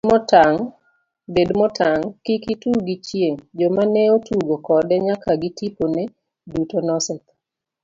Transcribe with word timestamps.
Bed 1.33 1.49
motang' 1.59 2.07
kik 2.25 2.43
itug 2.53 2.77
gi 2.87 2.95
chieng' 3.07 3.41
joma 3.59 3.83
ne 3.93 4.01
otugo 4.15 4.55
kode 4.67 4.95
nyaka 5.07 5.31
gitipone, 5.41 6.03
duto 6.51 6.77
nosetho. 6.87 7.33